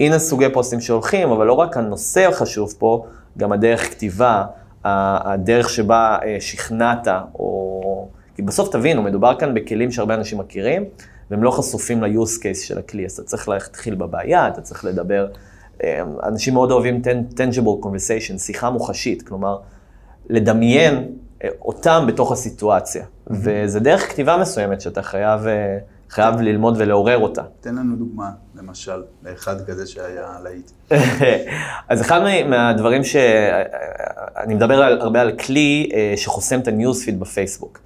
[0.00, 3.04] הנה סוגי פוסטים שהולכים, אבל לא רק הנושא חשוב פה,
[3.38, 4.44] גם הדרך כתיבה,
[4.84, 8.08] הדרך שבה uh, שכנעת, או...
[8.34, 10.84] כי בסוף תבינו, מדובר כאן בכלים שהרבה אנשים מכירים,
[11.30, 15.26] והם לא חשופים ל-use case של הכלי, אז אתה צריך להתחיל בבעיה, אתה צריך לדבר.
[15.84, 17.02] אה, אנשים מאוד אוהבים
[17.34, 19.58] tangible conversation, שיחה מוחשית, כלומר,
[20.28, 21.08] לדמיין
[21.44, 23.04] אה, אותם בתוך הסיטואציה.
[23.26, 25.78] וזה דרך כתיבה מסוימת שאתה חייב אה,
[26.10, 27.42] חייב ללמוד ולעורר אותה.
[27.60, 30.70] תן לנו דוגמה, למשל, לאחד כזה שהיה להיט.
[31.88, 33.16] אז אחד מהדברים ש...
[34.36, 37.80] אני מדבר על, הרבה על כלי אה, שחוסם את הניוזפיד בפייסבוק.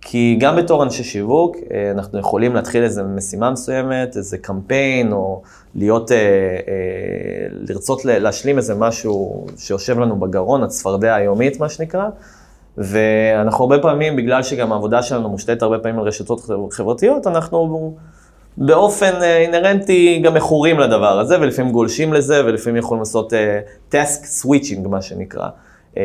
[0.00, 5.42] כי גם בתור אנשי שיווק, אה, אנחנו יכולים להתחיל איזו משימה מסוימת, איזה קמפיין, או
[5.74, 6.16] להיות, אה,
[7.50, 12.08] לרצות להשלים איזה משהו שיושב לנו בגרון, הצפרדע היומית, מה שנקרא.
[12.78, 17.94] ואנחנו הרבה פעמים, בגלל שגם העבודה שלנו מושתתת הרבה פעמים על רשתות חברתיות, אנחנו
[18.56, 23.36] באופן אה, אינהרנטי גם מכורים לדבר הזה, ולפעמים גולשים לזה, ולפעמים יכולים לעשות uh,
[23.92, 25.48] task switching, מה שנקרא.
[25.94, 25.98] Uh,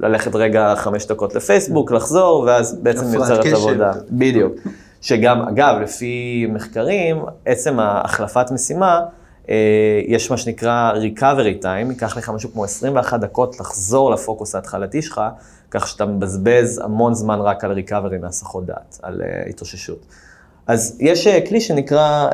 [0.00, 3.92] ללכת רגע חמש דקות לפייסבוק, לחזור, ואז בעצם יוצרת עבודה.
[4.10, 4.52] בדיוק.
[5.00, 9.17] שגם, אגב, לפי מחקרים, עצם ההחלפת משימה, uh,
[10.06, 15.20] יש מה שנקרא recovery time, ייקח לך משהו כמו 21 דקות לחזור לפוקוס ההתחלתי שלך,
[15.70, 20.06] כך שאתה מבזבז המון זמן רק על recovery מהסחות דעת, על uh, התאוששות.
[20.66, 22.28] אז יש uh, כלי שנקרא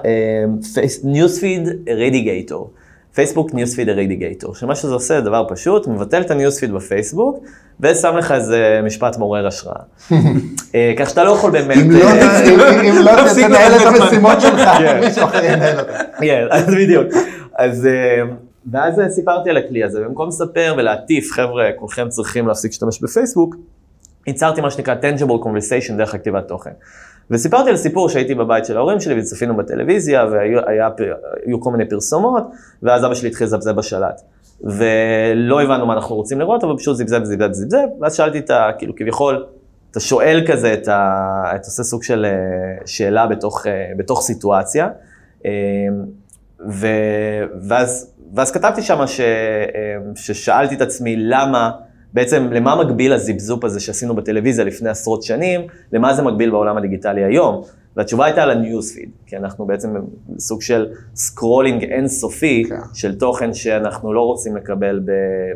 [1.04, 2.64] Newsfeed Eradigator,
[3.14, 7.44] פייסבוק Newsfeed Eradigator, שמה שזה עושה זה דבר פשוט, מבטל את ה-Newsfeed בפייסבוק,
[7.80, 9.76] ושם לך איזה משפט מעורר השראה.
[10.10, 10.14] uh,
[10.98, 11.76] כך שאתה לא יכול באמת...
[11.76, 12.10] אם לא,
[12.80, 15.00] אם לא תנהל את המשימות שלך, כן.
[15.04, 15.92] מישהו אחר ינהל אותה.
[16.20, 17.06] כן, אז בדיוק.
[17.58, 17.88] אז...
[18.72, 23.56] ואז סיפרתי על הכלי הזה, במקום לספר ולהטיף, חבר'ה, כולכם צריכים להפסיק להשתמש בפייסבוק,
[24.26, 26.70] ייצרתי מה שנקרא tangible conversation דרך הכתיבת תוכן.
[27.30, 32.44] וסיפרתי על סיפור שהייתי בבית של ההורים שלי וצפינו בטלוויזיה והיו כל מיני פרסומות,
[32.82, 34.20] ואז אבא שלי התחיל לזבזב בשלט.
[34.60, 38.70] ולא הבנו מה אנחנו רוצים לראות, אבל פשוט זיבזב, זיבזב, זיבזב, ואז שאלתי את ה...
[38.78, 39.46] כאילו כביכול,
[39.90, 41.42] אתה שואל כזה את ה...
[41.54, 44.88] אתה עושה סוג של אה, שאלה בתוך, אה, בתוך סיטואציה,
[45.46, 45.50] אה,
[46.68, 46.86] ו...
[47.68, 49.20] ואז, ואז כתבתי שם ש...
[50.14, 51.70] ששאלתי את עצמי למה...
[52.14, 55.60] בעצם למה מקביל הזפזופ הזה שעשינו בטלוויזיה לפני עשרות שנים,
[55.92, 57.62] למה זה מקביל בעולם הדיגיטלי היום?
[57.96, 59.94] והתשובה הייתה על ה newsfeed, כי אנחנו בעצם
[60.38, 62.76] סוג של scrolling אינסופי כן.
[62.94, 65.00] של תוכן שאנחנו לא רוצים לקבל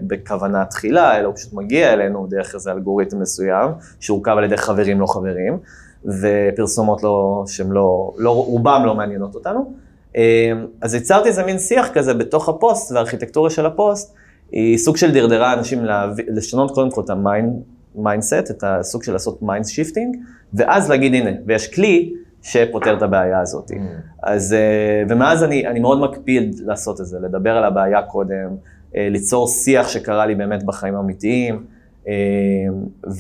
[0.03, 5.01] בכוונה תחילה, אלא הוא פשוט מגיע אלינו דרך איזה אלגוריתם מסוים, שהורכב על ידי חברים
[5.01, 5.59] לא חברים,
[6.05, 9.73] ופרסומות לא, שהן לא, לא, רובם לא מעניינות אותנו.
[10.16, 14.14] אה, אז יצרתי איזה מין שיח כזה בתוך הפוסט והארכיטקטורה של הפוסט,
[14.52, 19.12] היא סוג של דרדרה אנשים להביא, לשנות קודם כל את ה mindset, את הסוג של
[19.12, 20.16] לעשות mind shifting,
[20.54, 23.70] ואז להגיד הנה, ויש כלי שפותר את הבעיה הזאת.
[23.70, 23.74] Mm.
[24.22, 28.56] אז, אה, ומאז אני, אני מאוד מקפיד לעשות את זה, לדבר על הבעיה קודם,
[28.96, 31.64] אה, ליצור שיח שקרה לי באמת בחיים האמיתיים,
[32.08, 32.12] אה,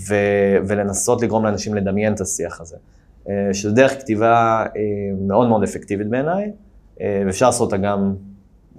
[0.08, 0.14] ו,
[0.66, 2.76] ולנסות לגרום לאנשים לדמיין את השיח הזה.
[3.52, 4.64] שזה דרך כתיבה
[5.20, 6.50] מאוד מאוד אפקטיבית בעיניי,
[7.26, 8.14] ואפשר לעשות אותה גם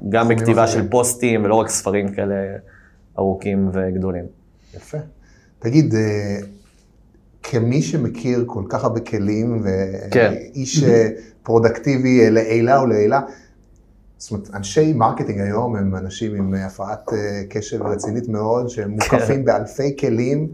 [0.10, 2.36] גם בכתיבה של פוסטים ולא רק ספרים כאלה
[3.18, 4.26] ארוכים וגדולים.
[4.76, 4.98] יפה.
[5.60, 6.38] תגיד, אה,
[7.44, 9.62] כמי שמכיר כל כך הרבה כלים.
[9.64, 11.10] ואיש כן.
[11.44, 13.22] פרודוקטיבי לעילא ולעילא,
[14.18, 19.16] זאת אומרת, אנשי marketing היום הם אנשים עם הפרעת אה, קשב רצינית מאוד, שהם כן.
[19.16, 20.48] מוקפים באלפי כלים,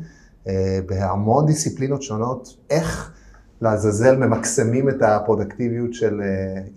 [0.85, 2.57] בהמון דיסציפלינות שונות.
[2.69, 3.13] איך
[3.61, 6.21] לעזאזל ממקסמים את הפרודקטיביות של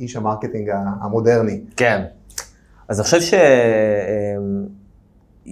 [0.00, 1.60] איש ה marketing המודרני?
[1.76, 2.04] כן.
[2.88, 3.20] אז אני חושב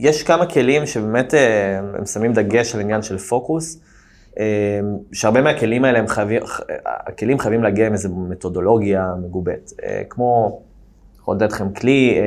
[0.03, 3.81] שיש כמה כלים שבאמת אה, הם שמים דגש על עניין של פוקוס,
[4.39, 4.81] אה,
[5.13, 6.43] שהרבה מהכלים האלה הם חייבים,
[6.87, 9.73] הכלים חייבים להגיע עם איזו מתודולוגיה מגובית.
[9.83, 10.61] אה, כמו,
[11.21, 12.19] יכול לתת לכם כלי,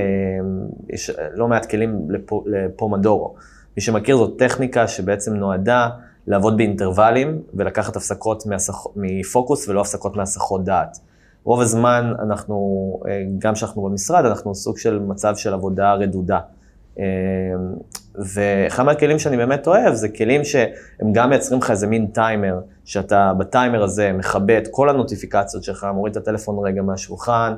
[0.90, 2.08] יש לא מעט כלים
[2.46, 3.36] לפומדורו.
[3.78, 5.90] מי שמכיר זאת טכניקה שבעצם נועדה
[6.28, 8.44] לעבוד באינטרוולים ולקחת הפסקות
[8.96, 11.00] מפוקוס ולא הפסקות מהסחות דעת.
[11.50, 16.40] רוב הזמן אנחנו, אה, גם כשאנחנו במשרד, אנחנו סוג של מצב של עבודה רדודה.
[17.00, 17.06] אה,
[18.34, 23.32] ואחד מהכלים שאני באמת אוהב, זה כלים שהם גם מייצרים לך איזה מין טיימר, שאתה
[23.38, 27.54] בטיימר הזה מכבה את כל הנוטיפיקציות שלך, מוריד את הטלפון רגע מהשולחן,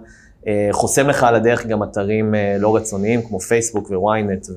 [0.48, 4.48] אה, חוסם לך על הדרך גם אתרים לא רצוניים, כמו פייסבוק וויינט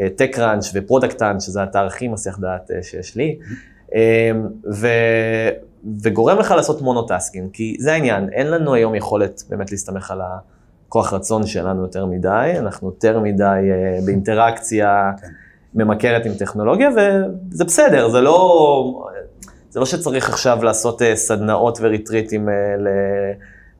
[0.00, 3.38] ו TechCrunch ו Product Hunt, שזה האתר הכי מסיח דעת שיש לי.
[4.72, 4.88] ו,
[6.02, 10.20] וגורם לך לעשות monotasking, כי זה העניין, אין לנו היום יכולת באמת להסתמך על
[10.86, 15.26] הכוח רצון שלנו יותר מדי, אנחנו יותר מדי אה, באינטראקציה כן.
[15.74, 19.06] ממכרת עם טכנולוגיה, וזה בסדר, זה לא,
[19.70, 22.52] זה לא שצריך עכשיו לעשות אה, סדנאות וריטריטים אה,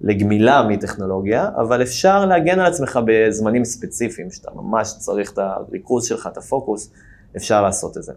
[0.00, 6.28] לגמילה מטכנולוגיה, אבל אפשר להגן על עצמך בזמנים ספציפיים, שאתה ממש צריך את הריכוז שלך,
[6.32, 6.90] את הפוקוס,
[7.36, 8.12] אפשר לעשות את זה.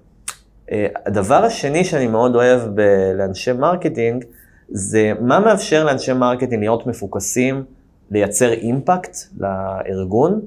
[0.72, 4.26] אה, הדבר השני שאני מאוד אוהב ב- לאנשי marketing,
[4.70, 7.64] זה מה מאפשר לאנשי marketing להיות מפוקסים,
[8.12, 10.42] לייצר אימפקט לארגון,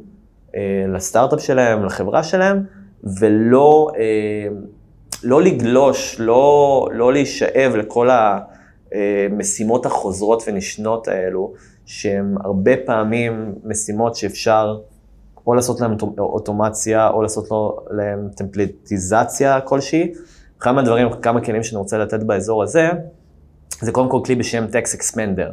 [0.57, 2.65] אה, לסטארט-אפ שלהם, לחברה שלהם,
[3.21, 4.49] ולא אה,
[5.25, 8.09] לא לגלוש, לא, לא להישאב לכל
[8.93, 11.53] המשימות החוזרות ונשנות האלו,
[11.87, 14.79] שהן הרבה פעמים משימות שאפשר
[15.47, 17.49] או לעשות להן אוטומציה, או לעשות
[17.91, 20.13] להן טמפליטיזציה כלשהי.
[20.63, 22.89] אחד מהדברים, כמה כלים שאני רוצה לתת באזור הזה,
[23.81, 25.51] זה קודם כל כלי בשם Text Expander.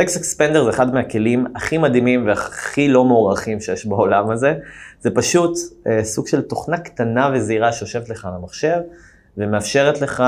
[0.00, 4.54] Text Expander זה אחד מהכלים הכי מדהימים והכי לא מוערכים שיש בעולם הזה.
[5.00, 8.78] זה פשוט אה, סוג של תוכנה קטנה וזהירה שיושבת לך על המחשב,
[9.36, 10.22] ומאפשרת לך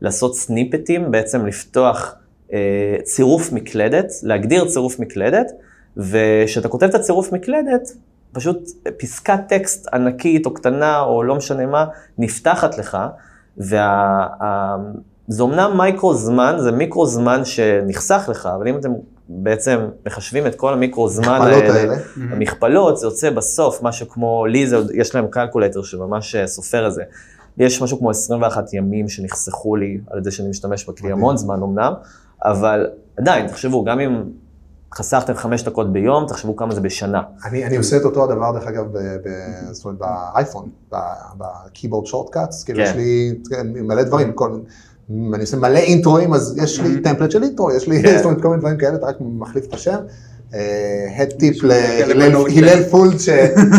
[0.00, 2.14] לעשות סניפטים, בעצם לפתוח
[2.52, 5.46] אה, צירוף מקלדת, להגדיר צירוף מקלדת,
[5.96, 7.88] וכשאתה כותב את הצירוף מקלדת,
[8.32, 11.84] פשוט פסקת טקסט ענקית או קטנה או לא משנה מה,
[12.18, 12.98] נפתחת לך,
[13.58, 14.76] וזה וה,
[15.40, 18.92] אומנם מייקרו זמן, זה מיקרו זמן שנחסך לך, אבל אם אתם
[19.28, 21.94] בעצם מחשבים את כל המיקרו זמן האלה, האלה,
[22.30, 27.02] המכפלות, זה יוצא בסוף משהו כמו, לי זה, יש להם calculator שממש סופר את זה.
[27.58, 31.92] יש משהו כמו 21 ימים שנחסכו לי על ידי שאני משתמש בכלי המון זמן אמנם,
[32.44, 32.86] אבל
[33.18, 34.22] עדיין, תחשבו, גם אם
[34.94, 37.22] חסכתם חמש דקות ביום, תחשבו כמה זה בשנה.
[37.44, 39.28] אני, אני עושה את אותו הדבר, דרך אגב, ב, ב,
[39.70, 40.68] זאת אומרת, באייפון,
[41.36, 44.58] בקיבורד שורטקאטס, כאילו יש לי כן, מלא דברים, כל,
[45.34, 48.16] אני עושה מלא אינטרואים, אז יש לי טמפלט של אינטרו, יש לי, כן.
[48.16, 49.98] זאת אומרת, כל מיני דברים כאלה, אתה רק מחליף את השם.
[51.16, 53.18] הד טיפ להלל פולד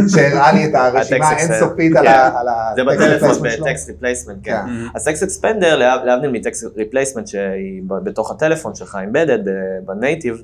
[0.07, 2.73] שהראה לי את הרשימה האינסופית על ה...
[2.75, 4.61] זה בטלפון ב text replacement, כן.
[4.95, 9.39] אז TextExpander, להבדיל מ text replacement שהיא בתוך הטלפון שלך, embedded
[9.85, 10.43] ב native,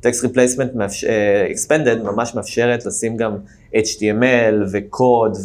[0.00, 0.70] text replacement
[1.50, 3.36] expanded ממש מאפשרת לשים גם
[3.74, 5.36] HTML וקוד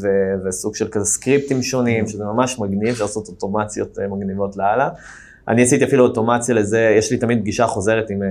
[0.45, 4.89] וסוג של כזה סקריפטים שונים, שזה ממש מגניב, אפשר לעשות אוטומציות אה, מגניבות לאללה.
[5.47, 8.27] אני עשיתי אפילו אוטומציה לזה, יש לי תמיד פגישה חוזרת עם אה,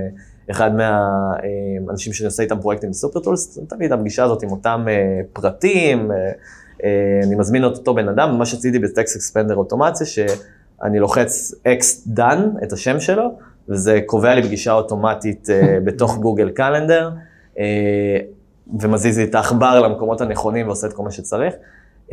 [0.51, 6.11] אחד מהאנשים שאני עושה איתם פרויקטים ב Supertools, תמיד הפגישה הזאת עם אותם אה, פרטים,
[7.25, 12.65] אני מזמין את אותו בן אדם, ממש עשיתי ב TextExpander אוטומציה, שאני לוחץ X done,
[12.65, 17.11] את השם שלו, וזה קובע לי פגישה אוטומטית אה, בתוך Google Calendar,
[17.55, 17.59] אה,
[18.81, 21.55] ומזיז לי את העכבר למקומות הנכונים ועושה את כל מה שצריך.
[22.09, 22.12] אה,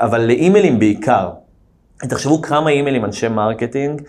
[0.00, 1.30] אבל לאימיילים בעיקר,
[1.98, 4.02] תחשבו כמה אימיילים אנשי marketing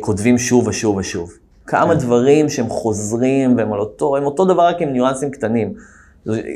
[0.00, 1.32] כותבים שוב ושוב ושוב.
[1.66, 2.00] כמה כן.
[2.00, 5.74] דברים שהם חוזרים והם על אותו, הם אותו דבר רק עם ניואנסים קטנים.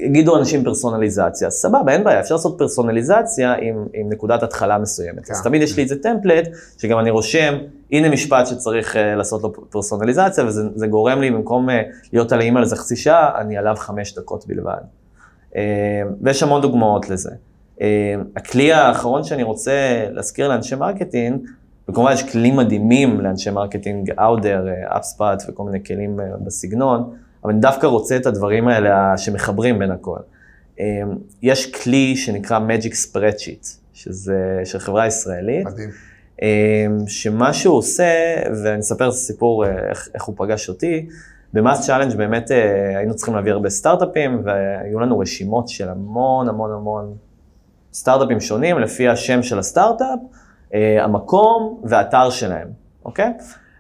[0.04, 5.26] יגידו אנשים פרסונליזציה, סבבה, אין בעיה, אפשר לעשות פרסונליזציה עם, עם נקודת התחלה מסוימת.
[5.26, 5.32] כן.
[5.32, 7.54] אז תמיד יש לי איזה template, שגם אני רושם,
[7.92, 11.72] הנה משפט שצריך אה, לעשות לו פרסונליזציה, וזה גורם לי, במקום אה,
[12.12, 14.80] להיות על האימייל איזה חצי שעה, אני עליו חמש דקות בלבד.
[15.52, 15.56] אה,
[16.22, 17.30] ויש המון דוגמאות לזה.
[17.78, 17.82] אה,
[18.36, 21.40] הכלי האחרון שאני רוצה להזכיר לאנשי marketing,
[21.88, 27.10] וכמובן יש כלים מדהימים לאנשי marketing, אאודר, HubSpot וכל מיני כלים אה, בסגנון,
[27.46, 30.18] אבל אני דווקא רוצה את הדברים האלה שמחברים בין הכל.
[30.80, 30.84] אמ,
[31.42, 35.66] יש כלי שנקרא Magic Spreadsheet, שזה של חברה ישראלית.
[35.66, 35.90] מדהים.
[36.42, 38.12] אמ, שמה שהוא עושה,
[38.64, 41.06] ואני אספר את הסיפור אה, איך, איך הוא פגש אותי,
[41.52, 46.72] ב MassChallenge באמת אה, היינו צריכים להביא הרבה סטארט-אפים, והיו לנו רשימות של המון המון
[46.72, 47.14] המון
[47.92, 50.18] סטארט-אפים שונים, לפי השם של הסטארט-אפ,
[50.74, 52.68] אה, המקום והאתר שלהם,
[53.04, 53.32] אוקיי?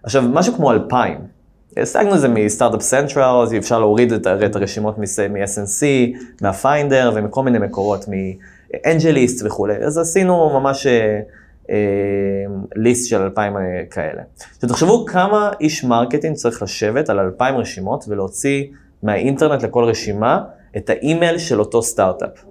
[0.02, 1.35] עכשיו, משהו כמו אלפיים.
[1.82, 5.84] השגנו את זה מ Start-Up Central, אפשר להוריד את, את הרשימות מ-SNC,
[6.42, 9.76] מה Finder ומכל מיני מקורות, מ AngelList וכולי.
[9.76, 11.20] אז עשינו ממש אה,
[11.70, 11.76] אה,
[12.76, 14.22] list של אלפיים אה, כאלה.
[14.54, 18.64] עכשיו תחשבו כמה איש marketing צריך לשבת על אלפיים רשימות ולהוציא
[19.02, 20.40] מהאינטרנט לכל רשימה
[20.76, 22.44] את האימייל של אותו סטארט-אפ.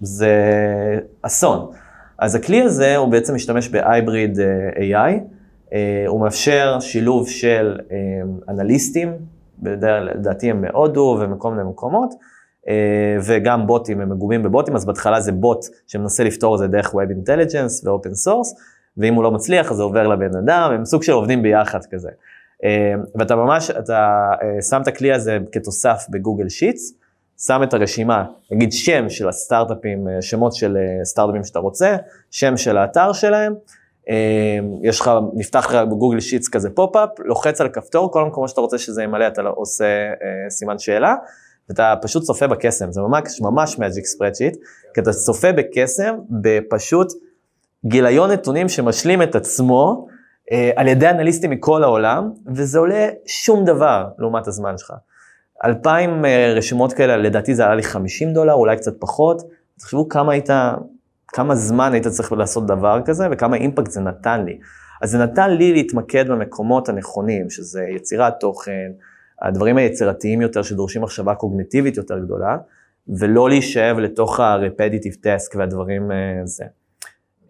[0.00, 0.34] זה
[1.22, 1.70] אסון.
[2.18, 5.12] אז הכלי הזה הוא בעצם משתמש ב-hybrid אה, AI.
[5.74, 7.96] אה, הוא מאפשר שילוב של אה,
[8.48, 9.12] אנליסטים,
[9.62, 12.14] לדעתי הם מהודו ומכל מיני מקומות,
[12.68, 16.94] אה, וגם בוטים, הם מגובים בבוטים, אז בהתחלה זה בוט שמנסה לפתור את זה דרך
[16.94, 18.60] Web Intelligence ו-Open Source,
[18.96, 22.10] ואם הוא לא מצליח אז זה עובר לבן אדם, הם סוג של עובדים ביחד כזה.
[23.14, 24.30] ואתה ממש, אתה
[24.70, 26.92] שם את הכלי הזה כתוסף ב Google Sheets,
[27.46, 31.96] שם את הרשימה, נגיד שם של הסטארט-אפים, שמות של סטארט-אפים שאתה רוצה,
[32.30, 33.54] שם של האתר שלהם,
[34.82, 38.60] יש לך, נפתח לך ב Google Sheets כזה pop-up, לוחץ על כפתור, כל המקומות שאתה
[38.60, 41.14] רוצה שזה ימלא, אתה לא עושה אה, סימן שאלה,
[41.68, 44.56] ואתה פשוט צופה בקסם, זה ממש ממש Magic Spreadsheet,
[44.94, 47.12] כי אתה צופה בקסם בפשוט
[47.86, 50.06] גיליון נתונים שמשלים את עצמו
[50.52, 54.92] אה, על ידי אנליסטים מכל העולם, וזה עולה שום דבר לעומת הזמן שלך.
[55.64, 59.42] אלפיים אה, רשימות כאלה, לדעתי זה עלה לי 50 דולר, אולי קצת פחות,
[59.78, 60.50] תחשבו כמה היית
[61.28, 64.58] כמה זמן היית צריך לעשות דבר כזה וכמה אימפקט זה נתן לי.
[65.02, 68.90] אז זה נתן לי להתמקד במקומות הנכונים, שזה יצירת תוכן,
[69.42, 72.56] הדברים היצירתיים יותר שדורשים מחשבה קוגניטיבית יותר גדולה,
[73.08, 76.64] ולא להישאב לתוך ה-repetitive task והדברים אה, זה.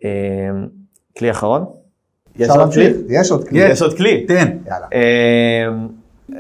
[0.05, 0.11] אה,
[1.19, 1.65] כלי אחרון?
[2.37, 2.93] יש עוד כלי?
[3.09, 3.59] יש עוד כלי.
[3.59, 4.27] יש עוד כלי.
[4.27, 4.57] תן.
[4.67, 4.87] יאללה.
[4.95, 5.69] אה,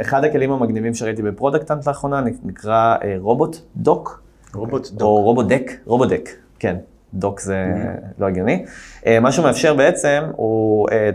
[0.00, 4.22] אחד הכלים המגניבים שראיתי ב Product Hunt לאחרונה נקרא רובוט דוק.
[4.54, 5.02] רובוט דוק.
[5.02, 6.76] או רובודק, רובודק, כן,
[7.14, 7.66] דוק זה
[8.18, 8.64] לא הגיוני.
[9.06, 11.10] אה, מה שהוא מאפשר בעצם הוא, אה,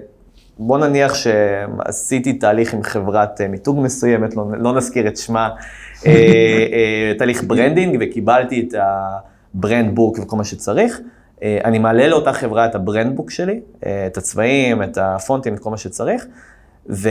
[0.60, 5.50] בוא נניח שעשיתי תהליך עם חברת אה, מיתוג מסוימת, לא, לא נזכיר את שמה,
[7.18, 8.74] תהליך branding וקיבלתי את
[9.54, 11.00] ה brand book וכל מה שצריך.
[11.42, 13.60] אני מעלה לאותה חברה את ה brand book שלי,
[14.08, 16.26] את הצבעים, את הפונטים, את כל מה שצריך,
[16.90, 17.10] ו,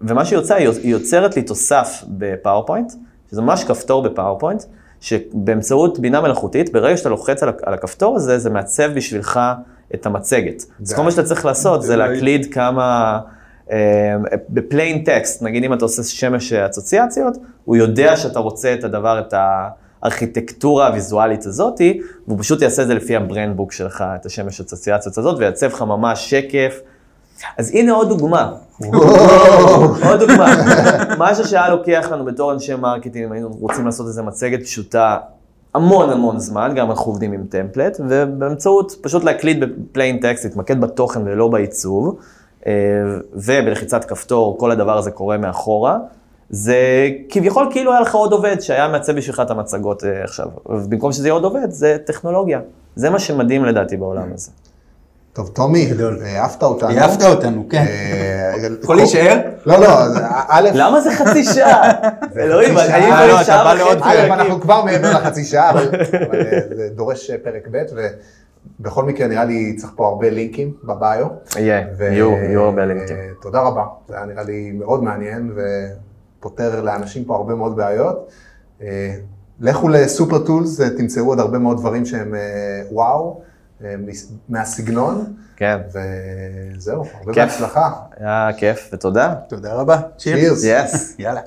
[0.00, 2.92] ומה שהיא יוצאה, היא יוצרת לי תוסף ב PowerPoint,
[3.30, 4.62] שזה ממש כפתור ב PowerPoint,
[5.04, 9.40] שבאמצעות בינה מלאכותית, ברגע שאתה לוחץ על, על הכפתור הזה, זה מעצב בשבילך
[9.94, 10.64] את המצגת.
[10.82, 10.92] אז.
[10.92, 11.98] כל מה שאתה צריך לעשות זה די.
[11.98, 13.20] להקליד כמה,
[13.70, 13.76] אה,
[14.48, 19.18] ב plain text, נגיד אם אתה עושה שמש אסוציאציות, הוא יודע שאתה רוצה את הדבר,
[19.18, 19.34] את
[20.02, 24.60] הארכיטקטורה הוויזואלית הזאתי, והוא פשוט יעשה את זה לפי ה brand book שלך, את השמש
[24.60, 26.80] אסוציאציות הזאת, ויעצב לך ממש שקף.
[27.58, 28.52] אז הנה עוד דוגמה,
[30.10, 30.54] עוד דוגמה,
[31.18, 35.18] משהו שהיה לוקח לנו בתור אנשי marketing, אם היינו רוצים לעשות איזה מצגת פשוטה
[35.74, 40.80] המון המון זמן, גם אנחנו עובדים עם template, ובאמצעות פשוט להקליד ב plain text, להתמקד
[40.80, 42.18] בתוכן ולא בעיצוב,
[42.66, 42.72] אה,
[43.32, 45.98] ובלחיצת כפתור, כל הדבר הזה קורה מאחורה.
[46.50, 51.12] זה כביכול כאילו היה לך עוד עובד שהיה מעצב בשבילך את המצגות אה, עכשיו, ובמקום
[51.12, 52.60] שזה יהיה עוד עובד, זה טכנולוגיה.
[52.96, 54.50] זה מה שמדהים לדעתי בעולם הזה.
[55.34, 55.90] טוב, טומי.
[56.24, 56.90] העפת אותנו.
[56.90, 57.84] העפת אותנו, כן.
[57.88, 59.40] אה, יכול להישאר?
[59.66, 60.18] לא, לא, אז
[60.48, 61.92] א', למה זה חצי שעה?
[62.36, 64.32] אלוהים, אני כבר לא, אתה שעה וחצי.
[64.32, 65.88] אנחנו כבר מעבר לחצי שעה, אבל
[66.34, 67.82] אה, זה דורש אה, פרק ב',
[68.80, 71.26] ובכל מקרה נראה לי צריך פה הרבה לינקים בביו.
[71.56, 73.16] יהיה, יהיו, יהיו הרבה לינקים.
[73.16, 75.52] אה, תודה רבה, זה היה נראה לי מאוד מעניין
[76.40, 78.28] ופותר לאנשים פה הרבה מאוד בעיות.
[78.82, 79.14] אה,
[79.60, 82.40] לכו לסופר טולס, אה, תמצאו עוד הרבה מאוד דברים שהם אה,
[82.90, 83.53] וואו, אה,
[84.48, 87.44] מהסגנון, כן, וזהו, הרבה כיף.
[87.52, 87.90] בהצלחה.
[88.16, 89.34] היה כיף ותודה.
[89.48, 90.00] תודה רבה.
[90.18, 90.66] Cheers.
[90.66, 91.14] יס.
[91.18, 91.40] יאללה.